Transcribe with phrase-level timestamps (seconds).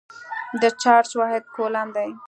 [0.61, 2.09] د چارج واحد کولم دی.